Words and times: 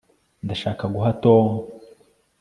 Ndashaka 0.45 0.83
guha 0.93 1.11
Tom 1.23 1.47